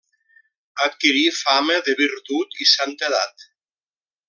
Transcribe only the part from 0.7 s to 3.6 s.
Adquirí fama de virtut i santedat.